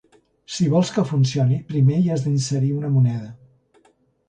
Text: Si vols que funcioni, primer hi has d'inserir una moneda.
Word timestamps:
Si 0.53 0.69
vols 0.71 0.91
que 0.95 1.03
funcioni, 1.09 1.59
primer 1.73 1.99
hi 2.05 2.11
has 2.15 2.25
d'inserir 2.25 2.73
una 2.81 2.93
moneda. 2.97 3.31